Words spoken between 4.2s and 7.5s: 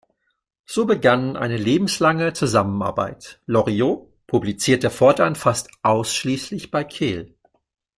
publizierte fortan fast ausschließlich bei Keel.